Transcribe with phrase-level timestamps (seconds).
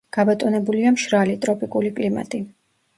[0.17, 2.45] გაბატონებულია მშრალი, ტროპიკული კლიმატი.